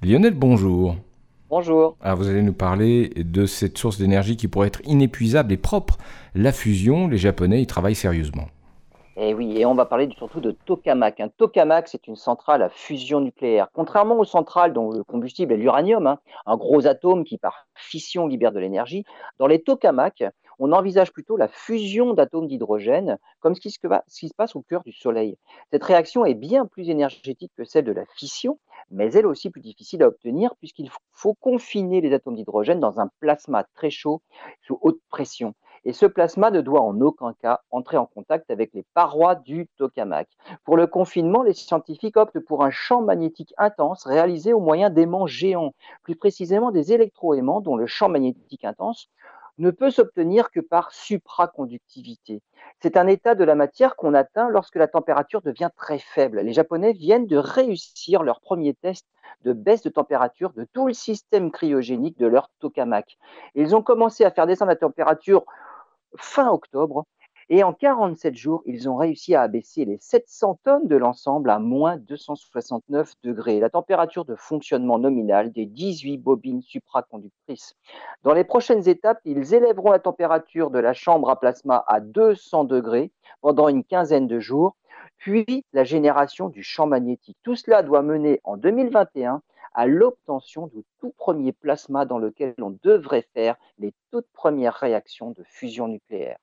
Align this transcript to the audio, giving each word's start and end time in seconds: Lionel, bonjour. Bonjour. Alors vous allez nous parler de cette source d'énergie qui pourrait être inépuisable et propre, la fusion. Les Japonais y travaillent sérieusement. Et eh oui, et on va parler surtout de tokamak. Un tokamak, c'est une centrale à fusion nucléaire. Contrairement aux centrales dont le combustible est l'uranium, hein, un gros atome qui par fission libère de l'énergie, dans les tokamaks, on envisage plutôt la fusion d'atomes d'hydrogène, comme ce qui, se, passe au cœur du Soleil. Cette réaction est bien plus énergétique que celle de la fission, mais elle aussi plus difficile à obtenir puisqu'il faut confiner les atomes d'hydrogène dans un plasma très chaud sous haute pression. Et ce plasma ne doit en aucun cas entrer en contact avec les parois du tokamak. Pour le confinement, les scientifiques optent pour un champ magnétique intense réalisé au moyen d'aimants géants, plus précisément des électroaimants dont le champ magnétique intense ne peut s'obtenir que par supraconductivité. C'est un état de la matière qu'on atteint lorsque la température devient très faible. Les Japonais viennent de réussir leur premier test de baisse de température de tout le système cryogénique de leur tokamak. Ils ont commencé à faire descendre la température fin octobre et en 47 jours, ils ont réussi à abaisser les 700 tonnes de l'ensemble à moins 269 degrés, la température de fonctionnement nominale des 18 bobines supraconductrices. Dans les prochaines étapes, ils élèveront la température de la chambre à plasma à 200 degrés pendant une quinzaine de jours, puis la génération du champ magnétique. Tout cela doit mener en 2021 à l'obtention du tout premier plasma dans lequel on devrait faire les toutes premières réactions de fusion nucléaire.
Lionel, 0.00 0.34
bonjour. 0.34 0.94
Bonjour. 1.50 1.96
Alors 2.00 2.18
vous 2.18 2.28
allez 2.28 2.42
nous 2.42 2.52
parler 2.52 3.08
de 3.16 3.46
cette 3.46 3.76
source 3.78 3.98
d'énergie 3.98 4.36
qui 4.36 4.46
pourrait 4.46 4.68
être 4.68 4.80
inépuisable 4.84 5.52
et 5.52 5.56
propre, 5.56 5.98
la 6.36 6.52
fusion. 6.52 7.08
Les 7.08 7.18
Japonais 7.18 7.62
y 7.62 7.66
travaillent 7.66 7.96
sérieusement. 7.96 8.44
Et 9.16 9.30
eh 9.30 9.34
oui, 9.34 9.58
et 9.58 9.66
on 9.66 9.74
va 9.74 9.86
parler 9.86 10.08
surtout 10.16 10.40
de 10.40 10.52
tokamak. 10.52 11.18
Un 11.18 11.28
tokamak, 11.28 11.88
c'est 11.88 12.06
une 12.06 12.14
centrale 12.14 12.62
à 12.62 12.68
fusion 12.68 13.20
nucléaire. 13.20 13.66
Contrairement 13.72 14.16
aux 14.20 14.24
centrales 14.24 14.72
dont 14.72 14.92
le 14.92 15.02
combustible 15.02 15.52
est 15.52 15.56
l'uranium, 15.56 16.06
hein, 16.06 16.20
un 16.46 16.56
gros 16.56 16.86
atome 16.86 17.24
qui 17.24 17.36
par 17.36 17.66
fission 17.74 18.28
libère 18.28 18.52
de 18.52 18.60
l'énergie, 18.60 19.04
dans 19.40 19.48
les 19.48 19.60
tokamaks, 19.60 20.22
on 20.60 20.72
envisage 20.72 21.12
plutôt 21.12 21.36
la 21.36 21.48
fusion 21.48 22.14
d'atomes 22.14 22.46
d'hydrogène, 22.46 23.18
comme 23.40 23.54
ce 23.54 23.60
qui, 23.60 23.70
se, 23.70 24.34
passe 24.36 24.56
au 24.56 24.62
cœur 24.62 24.82
du 24.84 24.92
Soleil. 24.92 25.36
Cette 25.72 25.84
réaction 25.84 26.24
est 26.24 26.34
bien 26.34 26.66
plus 26.66 26.90
énergétique 26.90 27.52
que 27.56 27.64
celle 27.64 27.84
de 27.84 27.92
la 27.92 28.04
fission, 28.16 28.58
mais 28.90 29.12
elle 29.12 29.26
aussi 29.26 29.50
plus 29.50 29.60
difficile 29.60 30.02
à 30.02 30.08
obtenir 30.08 30.54
puisqu'il 30.56 30.90
faut 31.12 31.34
confiner 31.34 32.00
les 32.00 32.12
atomes 32.12 32.36
d'hydrogène 32.36 32.80
dans 32.80 33.00
un 33.00 33.10
plasma 33.20 33.64
très 33.74 33.90
chaud 33.90 34.22
sous 34.62 34.78
haute 34.82 35.00
pression. 35.08 35.54
Et 35.84 35.92
ce 35.92 36.06
plasma 36.06 36.50
ne 36.50 36.60
doit 36.60 36.80
en 36.80 37.00
aucun 37.00 37.32
cas 37.34 37.60
entrer 37.70 37.96
en 37.96 38.06
contact 38.06 38.50
avec 38.50 38.74
les 38.74 38.84
parois 38.94 39.36
du 39.36 39.68
tokamak. 39.76 40.28
Pour 40.64 40.76
le 40.76 40.86
confinement, 40.86 41.42
les 41.42 41.54
scientifiques 41.54 42.16
optent 42.16 42.40
pour 42.40 42.64
un 42.64 42.70
champ 42.70 43.00
magnétique 43.00 43.54
intense 43.58 44.04
réalisé 44.04 44.52
au 44.52 44.60
moyen 44.60 44.90
d'aimants 44.90 45.26
géants, 45.26 45.74
plus 46.02 46.16
précisément 46.16 46.72
des 46.72 46.92
électroaimants 46.92 47.60
dont 47.60 47.76
le 47.76 47.86
champ 47.86 48.08
magnétique 48.08 48.64
intense 48.64 49.08
ne 49.58 49.70
peut 49.70 49.90
s'obtenir 49.90 50.50
que 50.50 50.60
par 50.60 50.92
supraconductivité. 50.92 52.42
C'est 52.80 52.96
un 52.96 53.06
état 53.06 53.34
de 53.34 53.44
la 53.44 53.54
matière 53.54 53.96
qu'on 53.96 54.14
atteint 54.14 54.48
lorsque 54.48 54.76
la 54.76 54.86
température 54.86 55.42
devient 55.42 55.70
très 55.76 55.98
faible. 55.98 56.40
Les 56.40 56.52
Japonais 56.52 56.92
viennent 56.92 57.26
de 57.26 57.36
réussir 57.36 58.22
leur 58.22 58.40
premier 58.40 58.74
test 58.74 59.06
de 59.42 59.52
baisse 59.52 59.82
de 59.82 59.90
température 59.90 60.52
de 60.52 60.66
tout 60.72 60.86
le 60.86 60.94
système 60.94 61.50
cryogénique 61.50 62.18
de 62.18 62.26
leur 62.26 62.50
tokamak. 62.60 63.18
Ils 63.54 63.74
ont 63.74 63.82
commencé 63.82 64.24
à 64.24 64.30
faire 64.30 64.46
descendre 64.46 64.70
la 64.70 64.76
température 64.76 65.44
fin 66.16 66.48
octobre 66.48 67.04
et 67.50 67.64
en 67.64 67.72
47 67.72 68.36
jours, 68.36 68.62
ils 68.66 68.90
ont 68.90 68.96
réussi 68.96 69.34
à 69.34 69.40
abaisser 69.40 69.86
les 69.86 69.96
700 69.98 70.58
tonnes 70.64 70.86
de 70.86 70.96
l'ensemble 70.96 71.48
à 71.48 71.58
moins 71.58 71.96
269 71.96 73.14
degrés, 73.22 73.58
la 73.58 73.70
température 73.70 74.26
de 74.26 74.34
fonctionnement 74.34 74.98
nominale 74.98 75.50
des 75.50 75.64
18 75.64 76.18
bobines 76.18 76.60
supraconductrices. 76.60 77.74
Dans 78.22 78.34
les 78.34 78.44
prochaines 78.44 78.86
étapes, 78.86 79.20
ils 79.24 79.54
élèveront 79.54 79.92
la 79.92 79.98
température 79.98 80.70
de 80.70 80.78
la 80.78 80.92
chambre 80.92 81.30
à 81.30 81.40
plasma 81.40 81.84
à 81.86 82.00
200 82.00 82.64
degrés 82.64 83.12
pendant 83.40 83.68
une 83.68 83.84
quinzaine 83.84 84.26
de 84.26 84.40
jours, 84.40 84.76
puis 85.16 85.64
la 85.72 85.84
génération 85.84 86.50
du 86.50 86.62
champ 86.62 86.86
magnétique. 86.86 87.38
Tout 87.44 87.56
cela 87.56 87.82
doit 87.82 88.02
mener 88.02 88.40
en 88.44 88.58
2021 88.58 89.40
à 89.72 89.86
l'obtention 89.86 90.66
du 90.66 90.84
tout 91.00 91.14
premier 91.16 91.52
plasma 91.52 92.04
dans 92.04 92.18
lequel 92.18 92.54
on 92.58 92.76
devrait 92.82 93.26
faire 93.32 93.56
les 93.78 93.94
toutes 94.10 94.28
premières 94.32 94.74
réactions 94.74 95.30
de 95.30 95.44
fusion 95.44 95.88
nucléaire. 95.88 96.36